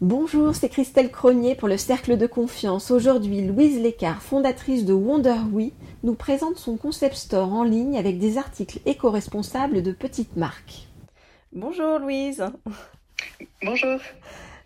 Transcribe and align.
Bonjour, 0.00 0.54
c'est 0.54 0.70
Christelle 0.70 1.10
Cronier 1.10 1.54
pour 1.54 1.68
le 1.68 1.76
Cercle 1.76 2.16
de 2.16 2.26
Confiance. 2.26 2.90
Aujourd'hui, 2.90 3.42
Louise 3.42 3.78
Lécart, 3.78 4.22
fondatrice 4.22 4.86
de 4.86 4.94
WonderWe, 4.94 5.72
nous 6.04 6.14
présente 6.14 6.56
son 6.56 6.78
concept 6.78 7.16
store 7.16 7.52
en 7.52 7.64
ligne 7.64 7.98
avec 7.98 8.18
des 8.18 8.38
articles 8.38 8.80
éco-responsables 8.86 9.82
de 9.82 9.92
petites 9.92 10.36
marques. 10.36 10.88
Bonjour 11.52 11.98
Louise. 11.98 12.42
Bonjour. 13.62 14.00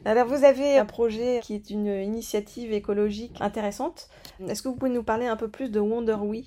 Alors 0.05 0.29
vous 0.29 0.45
avez 0.45 0.79
un 0.79 0.85
projet 0.85 1.41
qui 1.43 1.55
est 1.55 1.69
une 1.69 1.89
initiative 1.89 2.73
écologique 2.73 3.41
intéressante. 3.41 4.09
Est-ce 4.47 4.63
que 4.63 4.69
vous 4.69 4.77
pouvez 4.77 4.93
nous 4.93 5.03
parler 5.03 5.27
un 5.27 5.37
peu 5.37 5.49
plus 5.49 5.69
de 5.69 5.81
WonderWe 5.81 6.45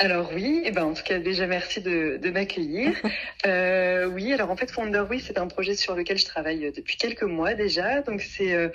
alors 0.00 0.30
oui, 0.32 0.62
eh 0.64 0.70
ben 0.70 0.84
en 0.84 0.94
tout 0.94 1.02
cas 1.02 1.18
déjà 1.18 1.48
merci 1.48 1.80
de, 1.80 2.30
m'accueillir. 2.30 2.92
Euh, 3.46 4.06
oui, 4.06 4.32
alors 4.32 4.50
en 4.50 4.56
fait 4.56 4.74
Wonder 4.76 5.04
c'est 5.20 5.38
un 5.38 5.46
projet 5.46 5.76
sur 5.76 5.94
lequel 5.94 6.18
je 6.18 6.24
travaille 6.24 6.72
depuis 6.74 6.96
quelques 6.96 7.22
mois 7.22 7.54
déjà. 7.54 8.02
Donc 8.02 8.20
c'est 8.20 8.52
euh, 8.52 8.68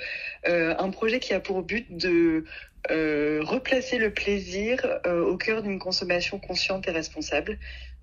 euh, 0.47 0.73
un 0.79 0.89
projet 0.89 1.19
qui 1.19 1.33
a 1.33 1.41
pour 1.41 1.63
but 1.63 1.85
de 1.89 2.45
replacer 2.89 3.97
le 3.97 4.13
plaisir 4.13 4.99
au 5.05 5.37
cœur 5.37 5.63
d'une 5.63 5.79
consommation 5.79 6.39
consciente 6.39 6.87
et 6.87 6.91
responsable. 6.91 7.57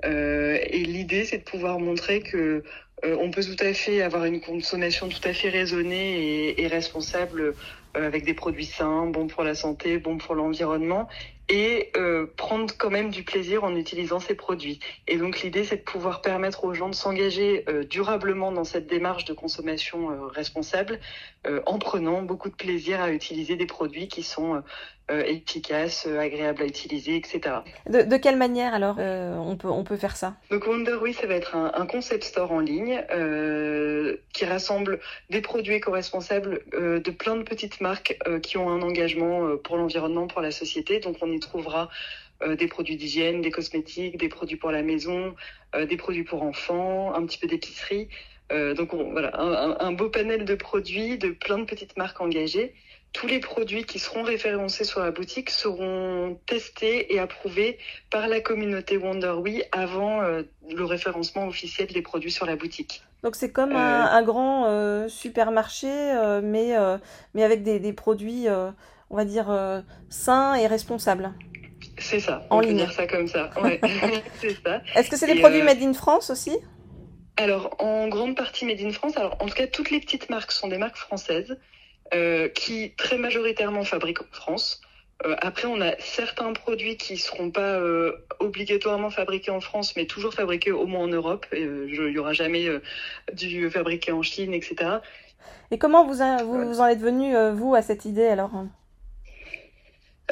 et 0.04 0.84
l'idée 0.86 1.24
c'est 1.24 1.38
de 1.38 1.44
pouvoir 1.44 1.78
montrer 1.78 2.20
que 2.20 2.62
on 3.02 3.30
peut 3.30 3.42
tout 3.42 3.62
à 3.64 3.72
fait 3.74 4.02
avoir 4.02 4.24
une 4.24 4.40
consommation 4.40 5.08
tout 5.08 5.26
à 5.28 5.32
fait 5.32 5.48
raisonnée 5.48 6.48
et, 6.48 6.62
et 6.62 6.66
responsable 6.66 7.54
avec 7.94 8.24
des 8.24 8.34
produits 8.34 8.66
sains, 8.66 9.06
bons 9.06 9.26
pour 9.26 9.42
la 9.42 9.54
santé, 9.54 9.98
bons 9.98 10.18
pour 10.18 10.34
l'environnement, 10.34 11.08
et 11.50 11.90
euh, 11.96 12.26
prendre 12.36 12.72
quand 12.78 12.90
même 12.90 13.10
du 13.10 13.24
plaisir 13.24 13.64
en 13.64 13.74
utilisant 13.74 14.20
ces 14.20 14.36
produits. 14.36 14.78
Et 15.08 15.16
donc 15.16 15.40
l'idée, 15.40 15.64
c'est 15.64 15.78
de 15.78 15.82
pouvoir 15.82 16.22
permettre 16.22 16.64
aux 16.64 16.74
gens 16.74 16.88
de 16.88 16.94
s'engager 16.94 17.64
euh, 17.68 17.82
durablement 17.82 18.52
dans 18.52 18.62
cette 18.62 18.86
démarche 18.86 19.24
de 19.24 19.32
consommation 19.32 20.10
euh, 20.10 20.26
responsable 20.28 21.00
en 21.64 21.78
prenant 21.78 22.20
beaucoup 22.20 22.50
de 22.50 22.54
plaisir 22.54 23.00
à 23.00 23.10
utiliser 23.10 23.56
des 23.56 23.64
produits 23.64 24.08
qui 24.08 24.22
sont 24.22 24.62
efficaces, 25.10 26.06
agréables 26.06 26.62
à 26.62 26.66
utiliser, 26.66 27.16
etc. 27.16 27.40
De, 27.88 28.16
quelle 28.16 28.36
manière 28.36 28.74
alors 28.74 28.96
on, 28.98 29.56
peut, 29.56 29.68
on 29.68 29.84
peut 29.84 29.96
faire 29.96 30.16
ça? 30.16 30.36
Donc 30.50 30.66
Wonder, 30.66 30.96
oui, 31.00 31.12
ça 31.12 31.26
va 31.26 31.34
être 31.34 31.56
un, 31.56 31.72
un 31.74 31.86
concept 31.86 32.24
store 32.24 32.52
en 32.52 32.60
ligne 32.60 33.02
qui 34.32 34.44
rassemble 34.44 35.00
des 35.30 35.40
produits 35.40 35.74
éco-responsables 35.74 36.60
de 36.72 37.10
plein 37.10 37.36
de 37.36 37.42
petites 37.42 37.80
marques 37.80 38.18
qui 38.42 38.56
ont 38.56 38.70
un 38.70 38.82
engagement 38.82 39.56
pour 39.56 39.76
l'environnement, 39.76 40.26
pour 40.26 40.40
la 40.40 40.50
société. 40.50 41.00
Donc 41.00 41.16
on 41.22 41.32
est 41.32 41.40
trouvera 41.40 41.88
euh, 42.42 42.56
des 42.56 42.68
produits 42.68 42.96
d'hygiène, 42.96 43.42
des 43.42 43.50
cosmétiques, 43.50 44.16
des 44.16 44.28
produits 44.28 44.56
pour 44.56 44.70
la 44.70 44.82
maison, 44.82 45.34
euh, 45.74 45.84
des 45.84 45.98
produits 45.98 46.24
pour 46.24 46.42
enfants, 46.42 47.12
un 47.14 47.26
petit 47.26 47.38
peu 47.38 47.46
d'épicerie. 47.46 48.08
Euh, 48.50 48.74
donc 48.74 48.94
voilà, 48.94 49.38
un, 49.38 49.92
beau 49.92 50.08
panel 50.08 50.44
de 50.44 50.54
produits 50.54 51.18
de 51.18 51.30
plein 51.30 51.58
de 51.58 51.64
petites 51.64 51.96
marques 51.96 52.20
engagées. 52.20 52.74
Tous 53.12 53.26
les 53.26 53.40
produits 53.40 53.84
qui 53.84 53.98
seront 53.98 54.22
référencés 54.22 54.84
sur 54.84 55.00
la 55.00 55.10
boutique 55.10 55.50
seront 55.50 56.38
testés 56.46 57.12
et 57.12 57.18
approuvés 57.18 57.78
par 58.08 58.28
la 58.28 58.40
communauté 58.40 58.96
WonderWe 58.96 59.62
avant 59.72 60.20
le 60.22 60.84
référencement 60.84 61.48
officiel 61.48 61.88
des 61.88 62.02
produits 62.02 62.30
sur 62.30 62.46
la 62.46 62.54
boutique. 62.54 63.02
Donc 63.24 63.34
c'est 63.34 63.50
comme 63.50 63.74
un, 63.74 64.22
grand 64.22 65.08
supermarché, 65.08 65.88
mais, 66.42 66.76
mais 67.34 67.42
avec 67.42 67.64
des, 67.64 67.80
des 67.80 67.92
produits 67.92 68.46
on 69.10 69.16
va 69.16 69.24
dire, 69.24 69.50
euh, 69.50 69.82
sain 70.08 70.54
et 70.54 70.66
responsable. 70.66 71.34
C'est 71.98 72.20
ça, 72.20 72.46
on 72.50 72.60
peut 72.60 72.72
dire 72.72 72.92
ça 72.92 73.06
comme 73.06 73.26
ça. 73.26 73.50
c'est 74.40 74.56
ça. 74.62 74.80
Est-ce 74.94 75.10
que 75.10 75.16
c'est 75.16 75.26
des 75.26 75.40
produits 75.40 75.60
euh, 75.60 75.64
made 75.64 75.82
in 75.82 75.92
France 75.92 76.30
aussi? 76.30 76.56
Alors, 77.36 77.74
en 77.78 78.08
grande 78.08 78.36
partie 78.36 78.64
made 78.64 78.80
in 78.80 78.92
France. 78.92 79.16
Alors, 79.16 79.36
en 79.40 79.46
tout 79.46 79.54
cas, 79.54 79.66
toutes 79.66 79.90
les 79.90 80.00
petites 80.00 80.30
marques 80.30 80.52
sont 80.52 80.68
des 80.68 80.78
marques 80.78 80.96
françaises 80.96 81.58
euh, 82.14 82.48
qui 82.48 82.92
très 82.96 83.18
majoritairement 83.18 83.84
fabriquent 83.84 84.22
en 84.22 84.34
France. 84.34 84.80
après, 85.42 85.68
on 85.68 85.80
a 85.82 85.92
certains 85.98 86.52
produits 86.54 86.96
qui 86.96 87.12
ne 87.12 87.18
seront 87.18 87.50
pas 87.50 87.78
obligatoirement 88.38 89.10
fabriqués 89.10 89.50
en 89.50 89.60
France, 89.60 89.94
mais 89.94 90.06
toujours 90.06 90.32
fabriqués 90.32 90.72
au 90.72 90.86
moins 90.86 91.04
en 91.04 91.08
Europe. 91.08 91.44
Il 91.52 92.10
n'y 92.10 92.18
aura 92.18 92.32
jamais 92.32 92.66
du 93.34 93.68
fabriqué 93.70 94.12
en 94.12 94.22
Chine, 94.22 94.54
etc. 94.54 95.00
Et 95.70 95.76
comment 95.76 96.06
vous, 96.06 96.14
vous 96.14 96.80
en 96.80 96.86
êtes 96.86 97.00
venu, 97.00 97.34
vous, 97.52 97.74
à 97.74 97.82
cette 97.82 98.06
idée 98.06 98.28
alors 98.28 98.50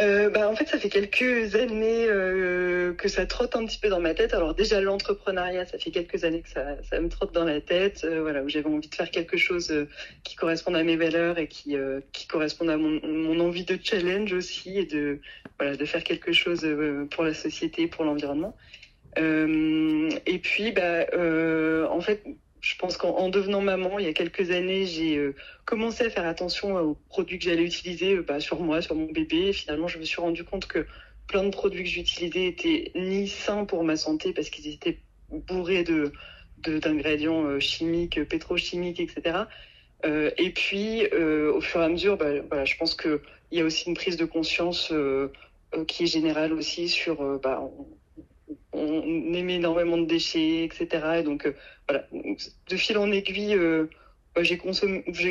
euh, 0.01 0.31
bah, 0.31 0.49
en 0.49 0.55
fait, 0.55 0.69
ça 0.69 0.79
fait 0.79 0.89
quelques 0.89 1.55
années 1.55 2.07
euh, 2.09 2.93
que 2.95 3.09
ça 3.09 3.27
trotte 3.27 3.57
un 3.57 3.65
petit 3.65 3.79
peu 3.79 3.89
dans 3.89 4.01
ma 4.01 4.15
tête. 4.15 4.33
Alors 4.35 4.55
déjà, 4.55 4.81
l'entrepreneuriat, 4.81 5.67
ça 5.67 5.79
fait 5.79 5.91
quelques 5.91 6.25
années 6.25 6.43
que 6.43 6.49
ça, 6.49 6.83
ça 6.83 7.01
me 7.01 7.09
trotte 7.09 7.33
dans 7.33 7.45
la 7.45 7.61
tête. 7.61 8.03
Euh, 8.05 8.21
voilà, 8.23 8.43
où 8.43 8.49
j'avais 8.49 8.69
envie 8.69 8.89
de 8.89 8.95
faire 8.95 9.11
quelque 9.11 9.37
chose 9.37 9.87
qui 10.25 10.37
corresponde 10.37 10.77
à 10.77 10.85
mes 10.85 10.97
valeurs 10.97 11.39
et 11.39 11.49
qui, 11.49 11.77
qui 12.13 12.27
corresponde 12.27 12.71
à 12.71 12.77
mon, 12.77 13.01
mon, 13.07 13.41
envie 13.41 13.65
de 13.65 13.79
challenge 13.83 14.33
aussi 14.33 14.79
et 14.79 14.85
de, 14.85 15.21
voilà, 15.59 15.77
de 15.77 15.85
faire 15.85 16.05
quelque 16.05 16.33
chose 16.33 16.67
pour 17.11 17.25
la 17.25 17.35
société, 17.35 17.87
pour 17.87 18.05
l'environnement. 18.05 18.57
et 19.17 20.39
puis, 20.43 20.73
bah, 20.73 21.07
en 21.91 22.01
fait, 22.01 22.23
je 22.61 22.77
pense 22.77 22.97
qu'en 22.97 23.29
devenant 23.29 23.61
maman, 23.61 23.99
il 23.99 24.07
y 24.07 24.09
a 24.09 24.13
quelques 24.13 24.51
années, 24.51 24.87
j'ai 24.87 25.17
euh, 25.17 25.35
commencé 25.65 26.05
à 26.05 26.11
faire 26.11 26.27
attention 26.27 26.77
aux 26.77 26.95
produits 26.95 27.39
que 27.39 27.45
j'allais 27.45 27.65
utiliser 27.65 28.17
euh, 28.17 28.23
bah, 28.23 28.41
sur 28.41 28.61
moi, 28.61 28.83
sur 28.83 28.95
mon 28.95 29.11
bébé. 29.11 29.53
Finalement, 29.53 29.89
je 29.89 29.99
me 29.99 30.05
suis 30.05 30.21
rendu 30.21 30.45
compte 30.45 30.67
que 30.67 30.87
plein 31.27 31.45
de 31.45 31.51
produits 31.51 31.85
que 31.85 31.89
j'utilisais 31.89 32.47
étaient 32.47 32.91
ni 32.95 33.29
sains 33.29 33.65
pour 33.65 33.85
ma 33.85 33.97
santé 33.97 34.33
parce 34.33 34.51
qu'ils 34.51 34.69
étaient 34.69 34.99
bourrés 35.31 35.85
de 35.85 36.13
d'ingrédients 36.59 37.45
euh, 37.45 37.61
chimiques, 37.61 38.25
pétrochimiques, 38.25 38.99
etc. 38.99 39.45
et 40.05 40.51
puis, 40.51 41.07
au 41.13 41.61
fur 41.61 41.81
et 41.81 41.85
à 41.85 41.89
mesure, 41.89 42.17
bah, 42.17 42.41
voilà, 42.49 42.65
je 42.65 42.77
pense 42.77 42.97
qu'il 42.97 43.21
y 43.53 43.61
a 43.61 43.65
aussi 43.65 43.89
une 43.89 43.95
prise 43.95 44.17
de 44.17 44.25
conscience 44.25 44.93
qui 45.87 46.05
est 46.05 46.07
générale 46.07 46.53
aussi 46.53 46.89
sur 46.89 47.39
bah, 47.41 47.63
émet 48.73 49.57
énormément 49.57 49.99
de 49.99 50.07
déchets, 50.07 50.65
etc. 50.65 50.89
Et 51.19 51.23
donc, 51.23 51.47
euh, 51.47 51.55
voilà, 51.89 52.07
de 52.13 52.77
fil 52.77 52.99
en 52.99 53.11
aiguille, 53.11 53.55
euh, 53.55 53.87
j'ai, 54.41 54.61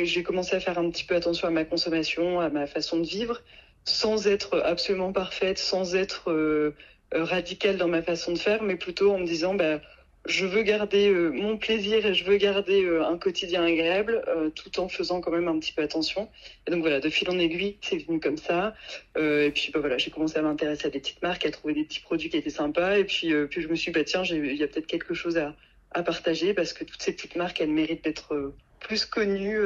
j'ai 0.06 0.22
commencé 0.22 0.56
à 0.56 0.60
faire 0.60 0.78
un 0.78 0.90
petit 0.90 1.04
peu 1.04 1.14
attention 1.14 1.48
à 1.48 1.50
ma 1.50 1.64
consommation, 1.64 2.40
à 2.40 2.50
ma 2.50 2.66
façon 2.66 2.98
de 2.98 3.06
vivre, 3.06 3.42
sans 3.84 4.26
être 4.26 4.60
absolument 4.60 5.12
parfaite, 5.12 5.58
sans 5.58 5.94
être 5.94 6.30
euh, 6.30 6.74
radicale 7.12 7.76
dans 7.76 7.88
ma 7.88 8.02
façon 8.02 8.32
de 8.32 8.38
faire, 8.38 8.62
mais 8.62 8.76
plutôt 8.76 9.12
en 9.12 9.18
me 9.18 9.26
disant, 9.26 9.54
bah, 9.54 9.80
je 10.28 10.46
veux 10.46 10.62
garder 10.62 11.08
euh, 11.08 11.30
mon 11.30 11.56
plaisir 11.56 12.04
et 12.04 12.14
je 12.14 12.24
veux 12.24 12.36
garder 12.36 12.84
euh, 12.84 13.06
un 13.06 13.16
quotidien 13.16 13.64
agréable 13.64 14.22
euh, 14.28 14.50
tout 14.50 14.78
en 14.78 14.88
faisant 14.88 15.20
quand 15.20 15.30
même 15.30 15.48
un 15.48 15.58
petit 15.58 15.72
peu 15.72 15.82
attention. 15.82 16.28
Et 16.66 16.70
donc 16.70 16.80
voilà, 16.80 17.00
de 17.00 17.08
fil 17.08 17.28
en 17.30 17.38
aiguille, 17.38 17.78
c'est 17.80 17.96
venu 17.96 18.20
comme 18.20 18.36
ça. 18.36 18.74
et 19.16 19.50
puis 19.52 19.70
bah, 19.72 19.80
voilà, 19.80 19.98
j'ai 19.98 20.10
commencé 20.10 20.38
à 20.38 20.42
m'intéresser 20.42 20.86
à 20.86 20.90
des 20.90 21.00
petites 21.00 21.22
marques, 21.22 21.46
à 21.46 21.50
trouver 21.50 21.74
des 21.74 21.84
petits 21.84 22.00
produits 22.00 22.28
qui 22.28 22.36
étaient 22.36 22.50
sympas. 22.50 22.98
Et 22.98 23.04
puis, 23.04 23.32
puis 23.46 23.62
je 23.62 23.68
me 23.68 23.74
suis 23.74 23.90
dit, 23.90 23.98
bah, 23.98 24.04
tiens, 24.04 24.22
il 24.24 24.54
y 24.54 24.62
a 24.62 24.68
peut-être 24.68 24.86
quelque 24.86 25.14
chose 25.14 25.38
à, 25.38 25.56
à, 25.92 26.02
partager 26.02 26.52
parce 26.52 26.72
que 26.72 26.84
toutes 26.84 27.02
ces 27.02 27.12
petites 27.12 27.36
marques, 27.36 27.60
elles 27.60 27.72
méritent 27.72 28.04
d'être 28.04 28.52
plus 28.80 29.06
connues 29.06 29.58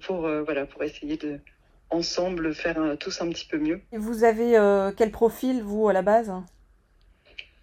pour, 0.00 0.20
voilà, 0.44 0.66
pour 0.66 0.82
essayer 0.82 1.16
de 1.16 1.38
ensemble 1.90 2.52
faire 2.52 2.96
tous 2.98 3.20
un 3.20 3.28
petit 3.28 3.46
peu 3.46 3.58
mieux. 3.58 3.80
Et 3.92 3.98
vous 3.98 4.24
avez 4.24 4.58
quel 4.96 5.10
profil, 5.10 5.62
vous, 5.62 5.88
à 5.88 5.92
la 5.92 6.02
base? 6.02 6.32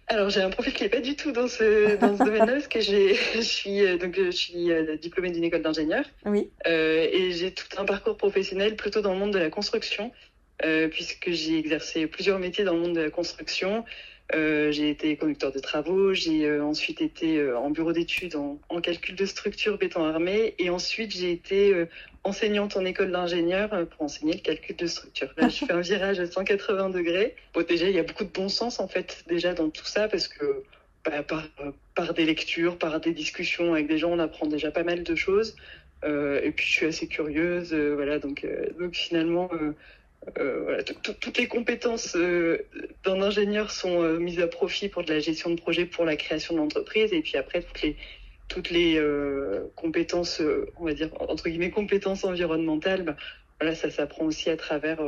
Alors 0.08 0.30
j'ai 0.30 0.42
un 0.42 0.50
profil 0.50 0.72
qui 0.72 0.82
n'est 0.82 0.88
pas 0.88 1.00
du 1.00 1.16
tout 1.16 1.32
dans 1.32 1.48
ce, 1.48 1.96
dans 1.96 2.16
ce 2.16 2.24
domaine-là 2.24 2.52
parce 2.54 2.68
que 2.68 2.80
j'ai, 2.80 3.14
je 3.34 3.40
suis 3.40 3.84
euh, 3.84 3.96
donc 3.96 4.16
je 4.16 4.30
suis 4.30 4.70
euh, 4.70 4.96
diplômée 4.96 5.30
d'une 5.30 5.44
école 5.44 5.62
d'ingénieur. 5.62 6.04
Oui. 6.26 6.50
Euh, 6.66 7.06
et 7.10 7.32
j'ai 7.32 7.52
tout 7.52 7.66
un 7.78 7.84
parcours 7.84 8.16
professionnel 8.16 8.76
plutôt 8.76 9.00
dans 9.00 9.12
le 9.12 9.18
monde 9.18 9.32
de 9.32 9.38
la 9.38 9.50
construction 9.50 10.12
euh, 10.62 10.88
puisque 10.88 11.30
j'ai 11.30 11.58
exercé 11.58 12.06
plusieurs 12.06 12.38
métiers 12.38 12.62
dans 12.62 12.74
le 12.74 12.80
monde 12.80 12.94
de 12.94 13.00
la 13.00 13.10
construction. 13.10 13.84
Euh, 14.34 14.70
j'ai 14.70 14.88
été 14.88 15.16
conducteur 15.16 15.52
de 15.52 15.58
travaux, 15.58 16.14
j'ai 16.14 16.46
euh, 16.46 16.64
ensuite 16.64 17.02
été 17.02 17.52
en 17.52 17.70
bureau 17.70 17.92
d'études 17.92 18.36
en, 18.36 18.80
calcul 18.80 19.16
de 19.16 19.26
structure 19.26 19.76
béton 19.78 20.04
armé 20.04 20.54
et 20.58 20.70
ensuite 20.70 21.10
j'ai 21.10 21.32
été 21.32 21.86
enseignante 22.22 22.76
en 22.76 22.84
école 22.84 23.10
d'ingénieur 23.10 23.70
pour 23.88 24.02
enseigner 24.02 24.34
le 24.34 24.40
calcul 24.40 24.76
de 24.76 24.86
structure. 24.86 25.28
Là, 25.36 25.48
je 25.48 25.64
fais 25.64 25.72
un 25.72 25.80
virage 25.80 26.20
à 26.20 26.26
180 26.26 26.90
degrés. 26.90 27.34
Déjà, 27.68 27.88
il 27.88 27.96
y 27.96 27.98
a 27.98 28.02
beaucoup 28.02 28.24
de 28.24 28.30
bon 28.30 28.48
sens 28.48 28.78
en 28.78 28.88
fait 28.88 29.24
déjà 29.26 29.54
dans 29.54 29.70
tout 29.70 29.84
ça 29.84 30.08
parce 30.08 30.28
que 30.28 30.62
bah, 31.04 31.22
par, 31.94 32.14
des 32.14 32.24
lectures, 32.24 32.78
par 32.78 33.00
des 33.00 33.12
discussions 33.12 33.74
avec 33.74 33.88
des 33.88 33.98
gens, 33.98 34.12
on 34.12 34.18
apprend 34.20 34.46
déjà 34.46 34.70
pas 34.70 34.84
mal 34.84 35.02
de 35.02 35.14
choses. 35.16 35.56
et 36.04 36.52
puis 36.54 36.66
je 36.66 36.72
suis 36.72 36.86
assez 36.86 37.08
curieuse, 37.08 37.74
voilà. 37.74 38.18
Donc 38.18 38.46
finalement, 38.92 39.50
euh, 40.38 40.82
toutes 41.20 41.38
les 41.38 41.48
compétences 41.48 42.16
euh, 42.16 42.66
d'un 43.04 43.20
ingénieur 43.22 43.70
sont 43.70 44.02
euh, 44.02 44.18
mises 44.18 44.40
à 44.40 44.46
profit 44.46 44.88
pour 44.88 45.04
de 45.04 45.12
la 45.12 45.20
gestion 45.20 45.50
de 45.50 45.60
projet, 45.60 45.84
pour 45.84 46.04
la 46.04 46.16
création 46.16 46.54
d'entreprise, 46.56 47.12
et 47.12 47.20
puis 47.20 47.36
après 47.36 47.62
toutes 48.48 48.70
les 48.70 49.00
compétences, 49.74 50.40
on 50.78 50.84
va 50.84 50.94
dire 50.94 51.10
entre 51.20 51.48
guillemets 51.48 51.70
compétences 51.70 52.24
environnementales, 52.24 53.02
bah, 53.02 53.16
voilà, 53.60 53.74
ça 53.74 53.90
s'apprend 53.90 54.24
aussi 54.24 54.50
à 54.50 54.56
travers 54.56 55.00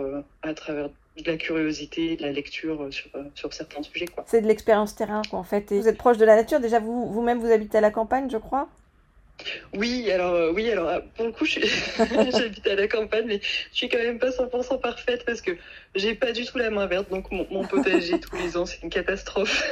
à 0.42 0.54
travers 0.54 0.88
de 1.16 1.30
la 1.30 1.36
curiosité, 1.36 2.16
de 2.16 2.22
la 2.22 2.32
lecture 2.32 2.88
sur, 2.90 3.10
sur 3.34 3.52
certains 3.52 3.82
sujets. 3.82 4.06
C'est 4.26 4.42
de 4.42 4.46
l'expérience 4.46 4.94
terrain, 4.94 5.22
en 5.32 5.44
fait. 5.44 5.72
Vous 5.72 5.88
êtes 5.88 5.96
proche 5.96 6.18
de 6.18 6.24
la 6.24 6.36
nature. 6.36 6.60
Déjà, 6.60 6.78
vous, 6.78 7.10
vous-même, 7.10 7.38
vous 7.38 7.50
habitez 7.50 7.78
à 7.78 7.80
la 7.80 7.90
campagne, 7.90 8.28
je 8.30 8.36
crois? 8.36 8.68
Oui, 9.75 10.11
alors 10.11 10.53
oui, 10.55 10.71
alors 10.71 11.03
pour 11.15 11.27
le 11.27 11.33
coup, 11.33 11.44
j'habite 11.47 12.67
à 12.67 12.75
la 12.75 12.88
campagne, 12.88 13.27
mais 13.27 13.41
je 13.73 13.77
suis 13.77 13.88
quand 13.88 13.99
même 13.99 14.19
pas 14.19 14.31
100% 14.31 14.81
parfaite 14.81 15.25
parce 15.25 15.41
que 15.41 15.53
j'ai 15.94 16.15
pas 16.15 16.33
du 16.33 16.44
tout 16.44 16.59
la 16.59 16.71
main 16.71 16.87
verte, 16.87 17.11
donc 17.11 17.31
mon, 17.31 17.47
mon 17.50 17.65
potager 17.65 18.19
tous 18.21 18.37
les 18.37 18.56
ans 18.56 18.67
c'est 18.67 18.83
une 18.83 18.91
catastrophe. 18.91 19.65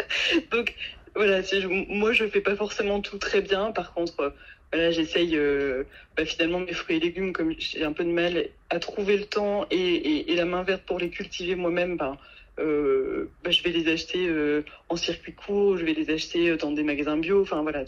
donc 0.50 0.74
voilà, 1.14 1.40
moi 1.88 2.12
je 2.12 2.26
fais 2.26 2.40
pas 2.40 2.56
forcément 2.56 3.00
tout 3.00 3.18
très 3.18 3.40
bien. 3.40 3.70
Par 3.72 3.92
contre, 3.94 4.34
voilà, 4.72 4.90
j'essaye 4.90 5.36
euh, 5.36 5.84
bah, 6.16 6.24
finalement 6.24 6.60
mes 6.60 6.72
fruits 6.72 6.96
et 6.96 7.00
légumes, 7.00 7.32
comme 7.32 7.54
j'ai 7.58 7.84
un 7.84 7.92
peu 7.92 8.04
de 8.04 8.10
mal 8.10 8.48
à 8.70 8.78
trouver 8.78 9.18
le 9.18 9.24
temps 9.24 9.66
et, 9.70 10.24
la 10.34 10.46
main 10.46 10.62
verte 10.62 10.82
pour 10.84 10.98
les 10.98 11.10
cultiver 11.10 11.54
moi-même, 11.54 11.96
bah, 11.96 12.16
euh, 12.58 13.30
bah, 13.42 13.50
je 13.50 13.62
vais 13.62 13.70
les 13.70 13.90
acheter 13.90 14.28
euh, 14.28 14.64
en 14.88 14.96
circuit 14.96 15.32
court, 15.32 15.76
je 15.76 15.84
vais 15.84 15.94
les 15.94 16.10
acheter 16.10 16.56
dans 16.56 16.72
des 16.72 16.82
magasins 16.82 17.16
bio. 17.16 17.42
Enfin 17.42 17.62
voilà, 17.62 17.84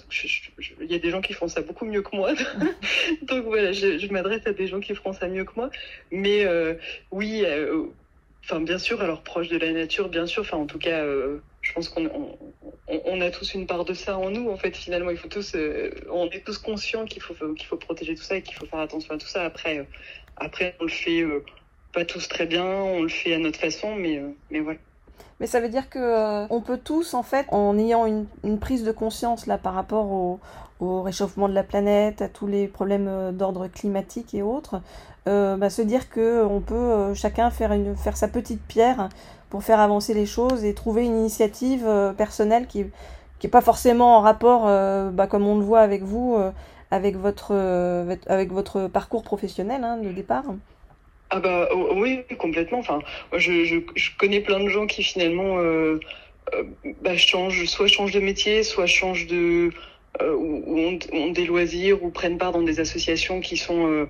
il 0.80 0.90
y 0.90 0.94
a 0.94 0.98
des 0.98 1.10
gens 1.10 1.20
qui 1.20 1.32
font 1.32 1.48
ça 1.48 1.62
beaucoup 1.62 1.84
mieux 1.84 2.02
que 2.02 2.16
moi. 2.16 2.32
donc 3.22 3.44
voilà, 3.44 3.72
je, 3.72 3.98
je 3.98 4.12
m'adresse 4.12 4.46
à 4.46 4.52
des 4.52 4.66
gens 4.66 4.80
qui 4.80 4.94
feront 4.94 5.12
ça 5.12 5.28
mieux 5.28 5.44
que 5.44 5.52
moi. 5.56 5.70
Mais 6.10 6.46
oui, 7.10 7.44
enfin 8.44 8.60
bien 8.60 8.78
sûr, 8.78 9.02
alors 9.02 9.22
proche 9.22 9.48
de 9.48 9.58
la 9.58 9.72
nature, 9.72 10.08
bien 10.08 10.26
sûr. 10.26 10.42
Enfin 10.42 10.58
en 10.58 10.66
tout 10.66 10.78
cas 10.78 11.04
je 11.64 11.72
pense 11.72 11.88
qu'on 11.88 12.36
on, 12.86 13.20
a 13.22 13.30
tous 13.30 13.54
une 13.54 13.66
part 13.66 13.84
de 13.86 13.94
ça 13.94 14.18
en 14.18 14.30
nous. 14.30 14.50
En 14.50 14.56
fait, 14.56 14.76
finalement, 14.76 15.10
il 15.10 15.16
faut 15.16 15.28
tous, 15.28 15.54
euh, 15.54 15.90
on 16.10 16.28
est 16.28 16.44
tous 16.44 16.58
conscients 16.58 17.06
qu'il 17.06 17.22
faut 17.22 17.34
qu'il 17.54 17.66
faut 17.66 17.78
protéger 17.78 18.14
tout 18.14 18.22
ça 18.22 18.36
et 18.36 18.42
qu'il 18.42 18.54
faut 18.54 18.66
faire 18.66 18.80
attention 18.80 19.14
à 19.14 19.18
tout 19.18 19.26
ça. 19.26 19.44
Après, 19.44 19.78
euh, 19.78 19.84
après, 20.36 20.76
on 20.78 20.84
le 20.84 20.90
fait 20.90 21.22
euh, 21.22 21.42
pas 21.94 22.04
tous 22.04 22.28
très 22.28 22.46
bien, 22.46 22.64
on 22.64 23.02
le 23.02 23.08
fait 23.08 23.34
à 23.34 23.38
notre 23.38 23.58
façon, 23.58 23.94
mais 23.94 24.20
mais 24.50 24.60
voilà. 24.60 24.78
Mais 25.40 25.46
ça 25.46 25.60
veut 25.60 25.68
dire 25.68 25.88
que 25.90 26.46
on 26.50 26.60
peut 26.60 26.78
tous, 26.78 27.14
en 27.14 27.22
fait, 27.22 27.46
en 27.50 27.76
ayant 27.78 28.06
une, 28.06 28.58
prise 28.58 28.84
de 28.84 28.92
conscience 28.92 29.46
là 29.46 29.58
par 29.58 29.74
rapport 29.74 30.10
au, 30.10 30.40
au, 30.80 31.02
réchauffement 31.02 31.48
de 31.48 31.54
la 31.54 31.64
planète, 31.64 32.22
à 32.22 32.28
tous 32.28 32.46
les 32.46 32.68
problèmes 32.68 33.32
d'ordre 33.32 33.66
climatique 33.66 34.34
et 34.34 34.42
autres, 34.42 34.80
bah, 35.26 35.70
se 35.70 35.82
dire 35.82 36.08
que 36.08 36.44
on 36.44 36.60
peut 36.60 37.14
chacun 37.14 37.50
faire 37.50 37.72
une 37.72 37.96
faire 37.96 38.16
sa 38.16 38.28
petite 38.28 38.62
pierre 38.62 39.08
pour 39.54 39.62
faire 39.62 39.78
avancer 39.78 40.14
les 40.14 40.26
choses 40.26 40.64
et 40.64 40.74
trouver 40.74 41.04
une 41.04 41.16
initiative 41.16 41.84
euh, 41.86 42.12
personnelle 42.12 42.66
qui 42.66 42.86
qui 43.38 43.46
est 43.46 43.50
pas 43.50 43.60
forcément 43.60 44.16
en 44.16 44.20
rapport, 44.20 44.64
euh, 44.66 45.12
bah, 45.12 45.28
comme 45.28 45.46
on 45.46 45.56
le 45.56 45.64
voit 45.64 45.78
avec 45.78 46.02
vous, 46.02 46.34
euh, 46.36 46.50
avec 46.90 47.16
votre 47.16 47.52
avec 48.26 48.52
votre 48.52 48.88
parcours 48.88 49.22
professionnel 49.22 49.84
hein, 49.84 49.98
de 49.98 50.10
départ. 50.10 50.42
Ah 51.34 51.40
bah 51.40 51.68
oh, 51.72 51.94
oui 51.96 52.20
complètement. 52.38 52.78
Enfin, 52.78 53.00
je, 53.36 53.64
je, 53.64 53.76
je, 53.96 54.10
connais 54.18 54.40
plein 54.40 54.60
de 54.60 54.68
gens 54.68 54.86
qui 54.86 55.02
finalement 55.02 55.56
bah, 57.02 57.16
changent, 57.16 57.64
soit 57.64 57.88
changent 57.88 58.12
de 58.12 58.20
métier, 58.20 58.62
soit 58.62 58.86
changent 58.86 59.26
de 59.26 59.70
ou, 60.20 60.78
ont, 60.78 60.98
ont, 61.12 61.30
des 61.30 61.44
loisirs 61.44 62.04
ou 62.04 62.10
prennent 62.10 62.38
part 62.38 62.52
dans 62.52 62.62
des 62.62 62.78
associations 62.78 63.40
qui 63.40 63.56
sont 63.56 64.06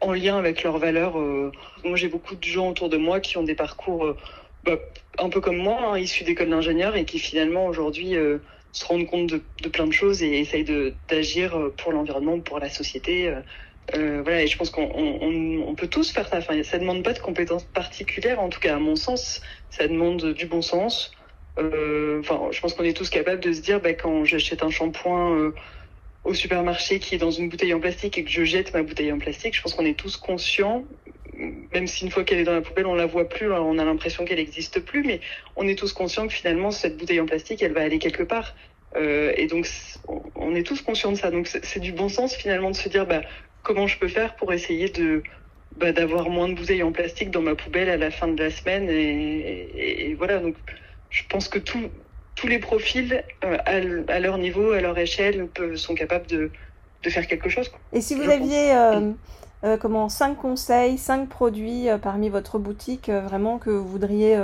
en 0.00 0.12
lien 0.12 0.38
avec 0.38 0.64
leurs 0.64 0.78
valeurs. 0.78 1.16
moi, 1.84 1.94
j'ai 1.94 2.08
beaucoup 2.08 2.34
de 2.34 2.42
gens 2.42 2.70
autour 2.70 2.88
de 2.88 2.96
moi 2.96 3.20
qui 3.20 3.36
ont 3.36 3.44
des 3.44 3.54
parcours 3.54 4.16
bah, 4.66 4.78
un 5.18 5.28
peu 5.28 5.40
comme 5.40 5.58
moi, 5.58 5.78
hein, 5.80 5.98
issus 5.98 6.24
d'école 6.24 6.50
d'ingénieur 6.50 6.96
et 6.96 7.04
qui 7.04 7.20
finalement 7.20 7.66
aujourd'hui 7.66 8.16
euh, 8.16 8.38
se 8.72 8.84
rendent 8.84 9.06
compte 9.06 9.28
de, 9.28 9.40
de, 9.62 9.68
plein 9.68 9.86
de 9.86 9.92
choses 9.92 10.24
et 10.24 10.40
essayent 10.40 10.66
d'agir 11.08 11.56
euh, 11.56 11.72
pour 11.78 11.92
l'environnement, 11.92 12.40
pour 12.40 12.58
la 12.58 12.68
société. 12.68 13.32
Euh, 13.94 14.18
euh, 14.18 14.22
voilà, 14.22 14.42
et 14.42 14.46
je 14.46 14.56
pense 14.56 14.70
qu'on 14.70 14.90
on, 14.94 15.68
on 15.68 15.74
peut 15.74 15.86
tous 15.86 16.10
faire 16.10 16.28
ça. 16.28 16.38
Enfin, 16.38 16.62
ça 16.62 16.78
demande 16.78 17.02
pas 17.02 17.12
de 17.12 17.18
compétences 17.18 17.64
particulières, 17.64 18.40
en 18.40 18.48
tout 18.48 18.60
cas 18.60 18.76
à 18.76 18.78
mon 18.78 18.96
sens, 18.96 19.40
ça 19.70 19.86
demande 19.86 20.32
du 20.32 20.46
bon 20.46 20.62
sens. 20.62 21.12
Euh, 21.58 22.20
enfin, 22.20 22.48
je 22.50 22.60
pense 22.60 22.74
qu'on 22.74 22.84
est 22.84 22.96
tous 22.96 23.10
capables 23.10 23.40
de 23.40 23.52
se 23.52 23.60
dire, 23.60 23.80
bah, 23.80 23.94
quand 23.94 24.24
j'achète 24.24 24.62
un 24.62 24.70
shampoing 24.70 25.52
au 26.24 26.34
supermarché 26.34 26.98
qui 26.98 27.14
est 27.14 27.18
dans 27.18 27.30
une 27.30 27.48
bouteille 27.48 27.72
en 27.72 27.80
plastique 27.80 28.18
et 28.18 28.24
que 28.24 28.30
je 28.30 28.44
jette 28.44 28.74
ma 28.74 28.82
bouteille 28.82 29.12
en 29.12 29.18
plastique, 29.18 29.54
je 29.54 29.62
pense 29.62 29.74
qu'on 29.74 29.86
est 29.86 29.98
tous 29.98 30.16
conscients 30.16 30.84
même 31.72 31.86
si 31.86 32.04
une 32.04 32.10
fois 32.10 32.24
qu'elle 32.24 32.38
est 32.38 32.44
dans 32.44 32.54
la 32.54 32.60
poubelle, 32.60 32.86
on 32.86 32.94
la 32.94 33.06
voit 33.06 33.28
plus, 33.28 33.52
on 33.52 33.78
a 33.78 33.84
l'impression 33.84 34.24
qu'elle 34.24 34.38
n'existe 34.38 34.80
plus, 34.80 35.02
mais 35.02 35.20
on 35.56 35.66
est 35.68 35.78
tous 35.78 35.92
conscients 35.92 36.26
que 36.26 36.32
finalement 36.32 36.70
cette 36.70 36.96
bouteille 36.96 37.20
en 37.20 37.26
plastique, 37.26 37.62
elle 37.62 37.72
va 37.72 37.82
aller 37.82 37.98
quelque 37.98 38.22
part. 38.22 38.54
Euh, 38.94 39.32
et 39.36 39.46
donc 39.46 39.68
on 40.36 40.54
est 40.54 40.62
tous 40.62 40.80
conscients 40.80 41.12
de 41.12 41.16
ça. 41.16 41.30
Donc 41.30 41.48
c'est 41.48 41.80
du 41.80 41.92
bon 41.92 42.08
sens 42.08 42.34
finalement 42.34 42.70
de 42.70 42.76
se 42.76 42.88
dire 42.88 43.06
bah, 43.06 43.22
comment 43.66 43.88
je 43.88 43.98
peux 43.98 44.08
faire 44.08 44.36
pour 44.36 44.52
essayer 44.52 44.88
de 44.88 45.24
bah, 45.76 45.92
d'avoir 45.92 46.30
moins 46.30 46.48
de 46.48 46.54
bouteilles 46.54 46.84
en 46.84 46.92
plastique 46.92 47.30
dans 47.30 47.42
ma 47.42 47.56
poubelle 47.56 47.90
à 47.90 47.96
la 47.96 48.10
fin 48.10 48.28
de 48.28 48.42
la 48.42 48.50
semaine. 48.50 48.88
Et, 48.88 50.10
et, 50.10 50.14
voilà. 50.14 50.38
Donc 50.38 50.54
je 51.10 51.22
pense 51.28 51.48
que 51.48 51.58
tous 51.58 51.90
tous 52.36 52.46
les 52.46 52.58
profils 52.58 53.24
euh, 53.44 53.56
à, 54.08 54.20
leur 54.20 54.38
niveau, 54.38 54.72
à 54.72 54.80
leur 54.80 54.96
échelle, 54.98 55.48
peuvent, 55.48 55.76
sont 55.76 55.94
capables 55.94 56.26
de, 56.26 56.50
de 57.02 57.10
faire 57.10 57.26
quelque 57.26 57.48
chose. 57.48 57.72
Et 57.94 58.02
si 58.02 58.14
vous 58.14 58.28
aviez 58.28 58.74
euh, 58.74 59.12
euh, 59.64 59.76
comment 59.78 60.10
cinq 60.10 60.36
conseils, 60.36 60.98
cinq 60.98 61.28
produits 61.28 61.88
parmi 62.02 62.28
votre 62.28 62.58
boutique 62.58 63.08
vraiment 63.08 63.58
que 63.58 63.70
vous 63.70 63.88
voudriez 63.88 64.38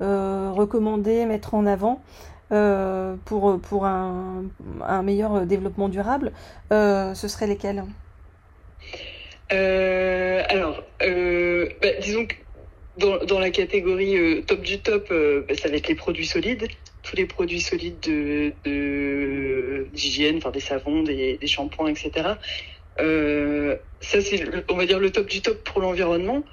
recommander, 0.00 1.26
mettre 1.26 1.54
en 1.54 1.66
avant 1.66 2.02
pour, 3.26 3.60
pour 3.60 3.84
un, 3.84 4.44
un, 4.86 5.02
meilleur 5.02 5.44
développement 5.44 5.90
durable, 5.90 6.32
ce 6.70 7.28
seraient 7.28 7.46
lesquels? 7.46 7.84
Alors, 9.50 10.82
bah, 11.00 11.88
disons 12.00 12.26
que 12.26 12.34
dans, 12.98 13.18
dans, 13.24 13.38
la 13.40 13.50
catégorie 13.50 14.44
top 14.46 14.62
du 14.62 14.78
top, 14.78 15.08
bah, 15.10 15.54
ça 15.56 15.68
va 15.68 15.76
être 15.76 15.88
les 15.88 15.94
produits 15.94 16.26
solides, 16.26 16.68
tous 17.02 17.16
les 17.16 17.26
produits 17.26 17.60
solides 17.60 18.00
de 18.00 18.52
d'hygiène, 19.92 20.38
enfin 20.38 20.50
des 20.50 20.60
savons, 20.60 21.02
des, 21.02 21.38
des 21.38 21.46
shampoings, 21.46 21.88
etc. 21.88 22.34
Euh, 23.00 23.76
ça, 24.00 24.20
c'est, 24.20 24.44
on 24.70 24.76
va 24.76 24.86
dire, 24.86 24.98
le 24.98 25.10
top 25.10 25.26
du 25.26 25.40
top 25.40 25.62
pour 25.64 25.80
l'environnement. 25.80 26.44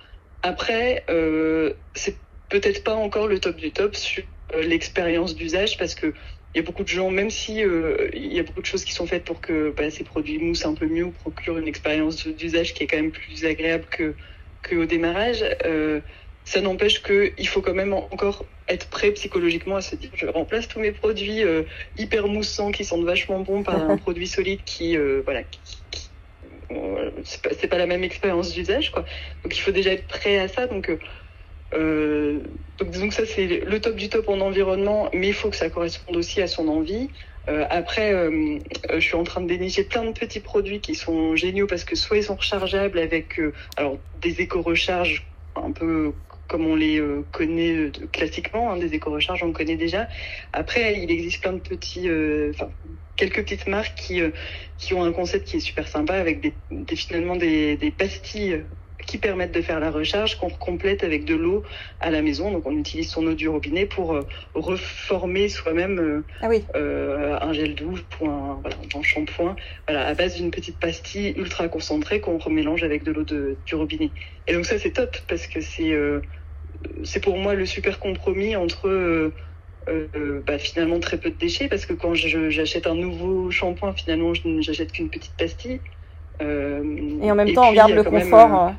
Après, 0.44 1.04
euh, 1.10 1.74
c'est 1.94 2.16
peut-être 2.50 2.84
pas 2.84 2.96
encore 2.96 3.28
le 3.28 3.40
top 3.40 3.56
du 3.56 3.72
top 3.72 3.96
sur 3.96 4.24
euh, 4.54 4.62
l'expérience 4.64 5.36
d'usage 5.36 5.78
parce 5.78 5.96
que 5.96 6.14
il 6.54 6.58
y 6.58 6.60
a 6.60 6.64
beaucoup 6.64 6.84
de 6.84 6.90
gens, 6.90 7.10
même 7.10 7.30
si 7.30 7.64
euh, 7.64 8.10
il 8.14 8.34
y 8.34 8.40
a 8.40 8.44
beaucoup 8.44 8.62
de 8.62 8.66
choses 8.66 8.84
qui 8.84 8.94
sont 8.94 9.08
faites 9.08 9.24
pour 9.24 9.40
que 9.40 9.74
bah, 9.76 9.90
ces 9.90 10.04
produits 10.04 10.38
moussent 10.38 10.66
un 10.66 10.74
peu 10.74 10.86
mieux 10.86 11.06
ou 11.06 11.12
procurent 11.12 11.58
une 11.58 11.68
expérience 11.68 12.28
d'usage 12.28 12.74
qui 12.74 12.84
est 12.84 12.88
quand 12.88 12.98
même 12.98 13.12
plus 13.12 13.46
agréable 13.46 13.86
que, 13.90 14.16
que 14.62 14.76
au 14.76 14.86
démarrage, 14.86 15.46
euh, 15.66 16.02
ça 16.44 16.60
n'empêche 16.60 17.04
qu'il 17.04 17.48
faut 17.48 17.62
quand 17.62 17.74
même 17.74 17.94
encore 17.94 18.46
être 18.68 18.90
prêt 18.90 19.12
psychologiquement 19.12 19.78
à 19.78 19.82
se 19.82 19.96
dire 19.96 20.10
je 20.14 20.26
remplace 20.26 20.68
tous 20.68 20.80
mes 20.80 20.92
produits 20.92 21.44
euh, 21.44 21.64
hyper 21.98 22.28
moussants 22.28 22.72
qui 22.72 22.84
sentent 22.84 23.06
vachement 23.06 23.40
bons 23.40 23.64
par 23.64 23.90
un 23.90 23.98
produit 24.06 24.28
solide 24.28 24.62
qui 24.66 24.98
voilà 25.24 25.44
qui, 25.44 25.60
c'est 27.24 27.42
pas, 27.42 27.68
pas 27.68 27.78
la 27.78 27.86
même 27.86 28.04
expérience 28.04 28.54
d'usage, 28.54 28.92
quoi. 28.92 29.06
Donc 29.44 29.58
il 29.58 29.62
faut 29.62 29.72
déjà 29.72 29.92
être 29.92 30.08
prêt 30.08 30.38
à 30.38 30.48
ça. 30.48 30.68
Donc, 30.68 30.90
euh, 31.74 32.40
donc 32.78 32.90
disons 32.90 33.08
que 33.10 33.14
ça 33.14 33.26
c'est 33.26 33.48
le 33.48 33.80
top 33.80 33.96
du 33.96 34.10
top 34.10 34.28
en 34.30 34.40
environnement, 34.40 35.10
mais 35.14 35.28
il 35.30 35.34
faut 35.34 35.50
que 35.50 35.56
ça 35.56 35.70
corresponde 35.70 36.16
aussi 36.18 36.42
à 36.42 36.48
son 36.48 36.68
envie. 36.68 37.10
Euh, 37.50 37.66
après, 37.70 38.14
euh, 38.14 38.60
je 38.94 39.00
suis 39.00 39.16
en 39.16 39.24
train 39.24 39.42
de 39.42 39.48
dénicher 39.48 39.84
plein 39.84 40.04
de 40.04 40.12
petits 40.12 40.42
produits 40.42 40.80
qui 40.80 40.96
sont 40.96 41.36
géniaux 41.36 41.66
parce 41.68 41.84
que 41.84 41.96
soit 41.96 42.18
ils 42.18 42.24
sont 42.24 42.36
rechargeables 42.36 43.00
avec 43.00 43.40
euh, 43.40 43.54
alors 43.78 43.98
des 44.22 44.42
éco-recharges 44.42 45.26
un 45.56 45.72
peu 45.72 46.14
comme 46.52 46.68
on 46.68 46.76
les 46.76 47.00
euh, 47.00 47.26
connaît 47.32 47.74
euh, 47.74 47.92
classiquement, 48.12 48.72
hein, 48.72 48.78
des 48.78 48.94
éco-recharges, 48.94 49.42
on 49.42 49.54
connaît 49.54 49.78
déjà. 49.78 50.10
Après, 50.52 51.02
il 51.02 51.10
existe 51.10 51.42
plein 51.42 51.54
de 51.54 51.60
petits, 51.60 52.10
euh, 52.10 52.52
enfin, 52.54 52.70
quelques 53.16 53.44
petites 53.44 53.68
marques 53.68 53.98
qui, 53.98 54.22
qui 54.78 54.94
ont 54.94 55.04
un 55.04 55.14
concept 55.14 55.48
qui 55.48 55.58
est 55.58 55.62
super 55.62 55.88
sympa 55.88 56.16
avec 56.16 56.42
des, 56.42 56.54
des 56.70 56.96
finalement 56.98 57.38
des, 57.38 57.78
des 57.78 57.92
pastilles 57.92 58.66
qui 59.06 59.18
permettent 59.18 59.54
de 59.54 59.62
faire 59.62 59.80
la 59.80 59.92
recharge 59.92 60.38
qu'on 60.38 60.50
complète 60.50 61.04
avec 61.04 61.26
de 61.26 61.36
l'eau 61.36 61.64
à 62.00 62.12
la 62.12 62.22
maison. 62.22 62.52
Donc 62.52 62.66
on 62.66 62.78
utilise 62.78 63.10
son 63.10 63.26
eau 63.28 63.34
du 63.34 63.48
robinet 63.48 63.86
pour 63.86 64.20
reformer 64.54 65.50
soi-même 65.50 66.24
ah 66.42 66.48
oui. 66.50 66.64
euh, 66.76 67.38
un 67.42 67.54
gel 67.54 67.76
douche 67.76 68.04
ou 68.20 68.28
un, 68.28 68.60
voilà, 68.62 68.76
un 68.96 69.04
shampoing 69.04 69.56
voilà, 69.88 70.08
à 70.08 70.14
base 70.14 70.36
d'une 70.36 70.52
petite 70.52 70.80
pastille 70.80 71.34
ultra 71.38 71.68
concentrée 71.68 72.20
qu'on 72.20 72.38
remélange 72.38 72.84
avec 72.84 73.04
de 73.04 73.12
l'eau 73.12 73.24
du 73.24 73.76
robinet. 73.76 74.12
Et 74.48 74.54
donc 74.54 74.66
ça 74.66 74.78
c'est 74.78 74.92
top 74.92 75.18
parce 75.28 75.48
que 75.48 75.62
c'est 75.62 75.96
c'est 77.04 77.20
pour 77.22 77.38
moi 77.38 77.54
le 77.54 77.66
super 77.66 78.00
compromis 78.00 78.56
entre 78.56 78.88
euh, 78.88 79.34
euh, 79.90 80.42
bah, 80.46 80.58
finalement 80.58 81.00
très 81.00 81.18
peu 81.18 81.30
de 81.30 81.36
déchets 81.36 81.68
parce 81.68 81.86
que 81.86 81.94
quand 81.94 82.14
j'achète 82.14 82.88
un 82.88 82.96
nouveau 82.96 83.52
shampoing 83.52 83.94
finalement 83.94 84.34
je 84.34 84.42
j'achète 84.62 84.92
qu'une 84.92 85.10
petite 85.10 85.34
pastille 85.38 85.80
euh, 86.42 87.20
et 87.22 87.32
en 87.32 87.36
même 87.36 87.54
temps 87.54 87.70
on 87.70 87.74
garde 87.74 87.92
le 87.92 88.04
confort 88.04 88.74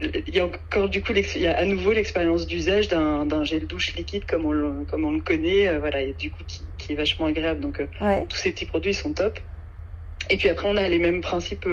il 0.00 0.34
y 0.34 0.40
a 0.40 0.46
encore 0.46 0.88
du 0.88 1.02
coup 1.02 1.12
il 1.12 1.40
y 1.40 1.46
a 1.46 1.56
à 1.56 1.64
nouveau 1.64 1.92
l'expérience 1.92 2.46
d'usage 2.46 2.88
d'un 2.88 3.44
gel 3.44 3.66
douche 3.66 3.94
liquide 3.94 4.24
comme 4.26 4.44
on 4.44 4.52
le, 4.52 4.84
comme 4.90 5.04
on 5.04 5.12
le 5.12 5.20
connaît 5.20 5.78
voilà 5.78 6.02
et 6.02 6.14
du 6.14 6.30
coup 6.30 6.42
qui, 6.46 6.62
qui, 6.78 6.92
est 6.92 6.96
vachement 6.96 7.26
agréable 7.26 7.60
donc 7.60 7.80
ouais. 8.00 8.26
tous 8.28 8.36
ces 8.36 8.50
petits 8.50 8.66
produits 8.66 8.94
sont 8.94 9.12
top 9.12 9.38
et 10.30 10.36
puis 10.36 10.48
après 10.48 10.68
on 10.68 10.76
a 10.76 10.88
les 10.88 10.98
mêmes 10.98 11.20
principes 11.20 11.68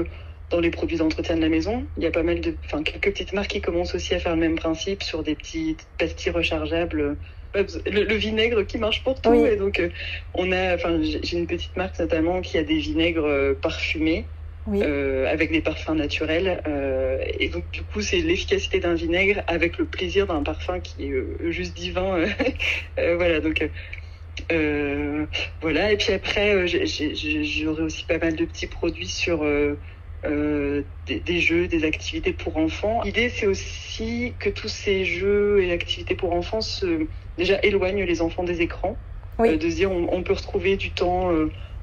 dans 0.52 0.60
les 0.60 0.70
produits 0.70 0.98
d'entretien 0.98 1.38
de 1.38 1.42
la 1.42 1.50
maison. 1.50 1.86
Il 1.98 2.04
y 2.04 2.08
a 2.08 2.12
pas 2.12 2.24
mal 2.24 2.42
de, 2.42 2.56
enfin, 2.66 2.84
quelques 2.84 3.12
petites 3.12 3.34
marques 3.34 3.52
qui 3.52 3.62
commencent 3.62 3.96
aussi 3.96 4.14
à 4.14 4.20
faire 4.20 4.36
le 4.36 4.42
même 4.42 4.56
principe 4.56 5.02
sur 5.02 5.24
des 5.24 5.36
petites 5.36 5.88
pastilles 5.98 6.34
rechargeables 6.34 7.18
le, 7.54 8.14
vinaigre 8.16 8.64
qui 8.64 8.78
marche 8.78 9.04
pour 9.04 9.20
tout. 9.20 9.46
Et 9.46 9.56
donc, 9.56 9.82
on 10.34 10.52
a, 10.52 10.76
enfin, 10.76 11.00
j'ai 11.02 11.38
une 11.38 11.48
petite 11.48 11.76
marque 11.76 12.00
notamment 12.00 12.42
qui 12.42 12.58
a 12.58 12.64
des 12.64 12.78
vinaigres 12.78 13.56
parfumés. 13.62 14.26
Avec 14.68 15.52
des 15.52 15.62
parfums 15.62 15.96
naturels. 15.96 16.62
et 17.40 17.50
donc, 17.50 17.70
du 17.72 17.82
coup, 17.84 18.02
c'est 18.02 18.18
l'efficacité 18.18 18.80
d'un 18.80 18.94
vinaigre 18.94 19.44
avec 19.48 19.78
le 19.78 19.86
plaisir 19.86 20.28
d'un 20.28 20.44
parfum 20.44 20.80
qui 20.80 21.06
est 21.06 21.52
juste 21.52 21.76
divin. 21.76 22.26
voilà, 22.98 23.40
donc 23.40 23.70
euh, 24.52 25.26
voilà, 25.62 25.92
et 25.92 25.98
puis 25.98 26.14
après, 26.14 26.54
euh, 26.54 26.68
j'aurai 26.68 27.84
aussi 27.84 28.06
pas 28.06 28.18
mal 28.18 28.36
de 28.36 28.46
petits 28.46 28.68
produits 28.68 29.08
sur 29.08 29.44
euh, 29.44 29.76
des, 31.06 31.40
jeux, 31.40 31.68
des 31.68 31.84
activités 31.84 32.34
pour 32.34 32.58
enfants. 32.58 33.02
L'idée, 33.04 33.30
c'est 33.30 33.48
aussi 33.48 34.34
que 34.40 34.50
tous 34.50 34.70
ces 34.70 35.06
jeux 35.06 35.64
et 35.64 35.72
activités 35.72 36.16
pour 36.16 36.34
enfants 36.34 36.62
se, 36.62 37.08
déjà 37.38 37.60
éloignent 37.64 38.06
les 38.06 38.22
enfants 38.22 38.44
des 38.44 38.62
écrans. 38.62 38.98
de 39.40 39.70
se 39.70 39.76
dire, 39.76 39.92
on, 39.92 40.24
peut 40.24 40.34
retrouver 40.34 40.78
du 40.78 40.92
temps 40.92 41.32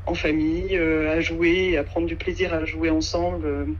en 0.09 0.15
famille, 0.15 0.77
à 0.77 1.21
jouer, 1.21 1.77
à 1.77 1.85
prendre 1.85 2.07
du 2.07 2.17
plaisir 2.17 2.55
à 2.55 2.65
jouer 2.65 2.91
ensemble, 2.91 3.77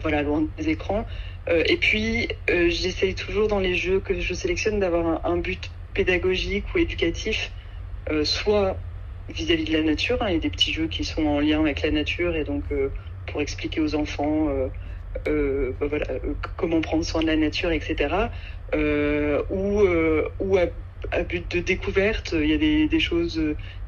voilà, 0.00 0.22
loin 0.22 0.46
des 0.56 0.68
écrans. 0.68 1.06
et 1.48 1.76
puis, 1.76 2.28
j'essaye 2.48 3.14
toujours 3.14 3.48
dans 3.48 3.58
les 3.58 3.74
jeux 3.74 4.00
que 4.00 4.20
je 4.20 4.34
sélectionne 4.34 4.80
d'avoir 4.80 5.24
un, 5.26 5.36
but 5.38 5.70
pédagogique 5.94 6.74
ou 6.74 6.78
éducatif 6.78 7.52
euh, 8.10 8.24
soit 8.24 8.76
vis-à-vis 9.28 9.64
de 9.64 9.72
la 9.72 9.82
nature, 9.82 10.18
hein, 10.20 10.26
il 10.28 10.34
y 10.34 10.36
a 10.36 10.40
des 10.40 10.50
petits 10.50 10.72
jeux 10.72 10.88
qui 10.88 11.04
sont 11.04 11.24
en 11.26 11.40
lien 11.40 11.60
avec 11.60 11.82
la 11.82 11.90
nature 11.90 12.34
et 12.34 12.44
donc 12.44 12.64
euh, 12.72 12.92
pour 13.26 13.40
expliquer 13.40 13.80
aux 13.80 13.94
enfants 13.94 14.48
euh, 15.28 15.72
bah 15.80 15.98
comment 16.56 16.80
prendre 16.80 17.04
soin 17.04 17.20
de 17.22 17.26
la 17.26 17.36
nature, 17.36 17.70
etc. 17.70 18.30
ou 19.50 19.82
ou 20.40 20.56
à, 20.56 20.66
but 21.28 21.50
de 21.50 21.60
découverte, 21.60 22.34
il 22.38 22.48
y 22.48 22.54
a 22.54 22.58
des, 22.58 22.88
des 22.88 23.00
choses, 23.00 23.40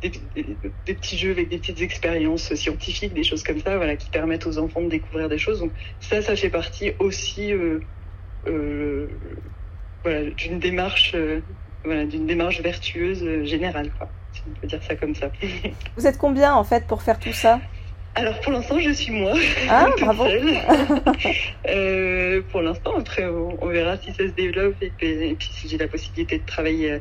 des, 0.02 0.12
des, 0.34 0.94
petits 0.94 1.16
jeux 1.16 1.30
avec 1.30 1.48
des 1.48 1.58
petites 1.58 1.80
expériences 1.80 2.54
scientifiques, 2.54 3.14
des 3.14 3.24
choses 3.24 3.42
comme 3.42 3.60
ça, 3.60 3.76
voilà, 3.76 3.96
qui 3.96 4.10
permettent 4.10 4.46
aux 4.46 4.58
enfants 4.58 4.82
de 4.82 4.88
découvrir 4.88 5.28
des 5.28 5.38
choses. 5.38 5.60
Donc 5.60 5.72
ça, 6.00 6.22
ça 6.22 6.36
fait 6.36 6.50
partie 6.50 6.92
aussi 6.98 7.52
voilà, 10.02 10.30
d'une 10.36 10.58
démarche 10.58 11.14
voilà, 11.84 12.06
d'une 12.06 12.26
démarche 12.26 12.60
vertueuse 12.60 13.22
euh, 13.22 13.44
générale, 13.44 13.90
quoi, 13.98 14.08
si 14.32 14.42
on 14.48 14.60
peut 14.60 14.66
dire 14.66 14.82
ça 14.82 14.96
comme 14.96 15.14
ça. 15.14 15.30
Vous 15.96 16.06
êtes 16.06 16.18
combien 16.18 16.54
en 16.54 16.64
fait 16.64 16.86
pour 16.86 17.02
faire 17.02 17.18
tout 17.18 17.32
ça? 17.32 17.60
Alors 18.14 18.40
pour 18.40 18.52
l'instant, 18.52 18.78
je 18.78 18.90
suis 18.90 19.12
moi. 19.12 19.34
Ah, 19.68 19.90
bravo. 20.00 20.26
euh, 21.68 22.42
pour 22.50 22.62
l'instant, 22.62 22.92
après, 22.96 23.24
on, 23.26 23.66
verra 23.66 23.96
si 23.96 24.12
ça 24.12 24.26
se 24.26 24.32
développe 24.32 24.76
et 24.82 24.90
puis, 24.90 25.36
si 25.50 25.68
j'ai 25.68 25.78
la 25.78 25.88
possibilité 25.88 26.38
de 26.38 26.44
travailler 26.46 26.92
euh, 26.92 26.98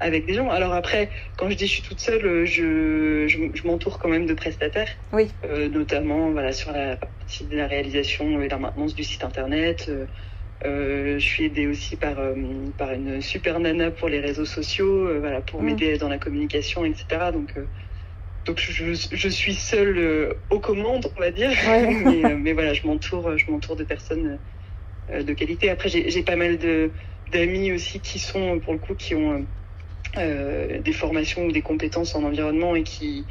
avec 0.00 0.26
des 0.26 0.34
gens. 0.34 0.50
Alors 0.50 0.72
après, 0.72 1.10
quand 1.36 1.48
je 1.48 1.54
dis 1.54 1.66
je 1.66 1.72
suis 1.72 1.82
toute 1.82 2.00
seule, 2.00 2.26
euh, 2.26 2.46
je, 2.46 3.28
je, 3.28 3.66
m'entoure 3.66 3.98
quand 3.98 4.08
même 4.08 4.26
de 4.26 4.34
prestataires. 4.34 4.88
Oui. 5.12 5.30
Euh, 5.44 5.68
notamment 5.68 6.30
voilà, 6.30 6.52
sur 6.52 6.72
la 6.72 6.96
partie 6.96 7.44
de 7.44 7.56
la 7.56 7.68
réalisation 7.68 8.40
et 8.40 8.48
la 8.48 8.58
maintenance 8.58 8.94
du 8.94 9.04
site 9.04 9.22
internet. 9.22 9.88
Euh, 10.64 11.18
je 11.18 11.24
suis 11.24 11.44
aidée 11.44 11.68
aussi 11.68 11.96
par, 11.96 12.16
par 12.76 12.92
une 12.92 13.20
super 13.20 13.60
nana 13.60 13.90
pour 13.90 14.08
les 14.08 14.20
réseaux 14.20 14.46
sociaux, 14.46 15.20
voilà, 15.20 15.42
pour 15.42 15.62
mm. 15.62 15.66
m'aider 15.66 15.98
dans 15.98 16.08
la 16.08 16.18
communication, 16.18 16.84
etc. 16.84 17.30
Donc, 17.32 17.54
donc 18.46 18.60
je, 18.60 18.94
je, 19.12 19.28
suis 19.28 19.54
seule 19.54 20.36
aux 20.50 20.60
commandes, 20.60 21.10
on 21.16 21.20
va 21.20 21.30
dire. 21.30 21.50
mais, 21.66 22.34
mais, 22.34 22.52
voilà, 22.52 22.74
je 22.74 22.86
m'entoure, 22.86 23.36
je 23.36 23.50
m'entoure 23.50 23.76
de 23.76 23.84
personnes 23.84 24.38
de 25.12 25.32
qualité. 25.32 25.70
Après, 25.70 25.88
j'ai 25.88 26.22
pas 26.22 26.36
mal 26.36 26.58
de 26.58 26.92
d'amis 27.32 27.72
aussi 27.72 28.00
qui 28.00 28.20
sont, 28.20 28.60
pour 28.60 28.72
le 28.72 28.78
coup, 28.78 28.94
qui 28.94 29.14
ont 29.14 29.46
des 30.16 30.92
formations 30.92 31.46
ou 31.46 31.52
des 31.52 31.62
compétences 31.62 32.14
en 32.14 32.22
environnement 32.22 32.76
et 32.76 32.84
qui 32.84 33.26